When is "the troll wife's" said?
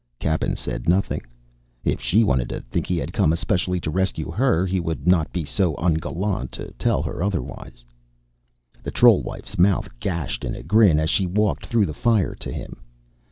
8.81-9.59